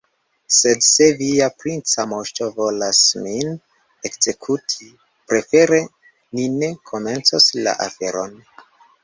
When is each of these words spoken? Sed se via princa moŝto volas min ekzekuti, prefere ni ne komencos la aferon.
Sed 0.59 0.79
se 0.85 1.09
via 1.17 1.49
princa 1.63 2.05
moŝto 2.13 2.47
volas 2.55 3.01
min 3.27 3.53
ekzekuti, 4.09 4.89
prefere 5.33 5.79
ni 6.41 6.49
ne 6.57 6.73
komencos 6.91 7.51
la 7.63 7.77
aferon. 7.89 8.37